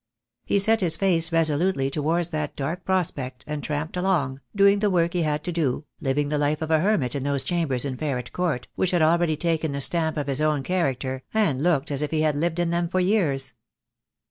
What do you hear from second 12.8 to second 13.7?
for years.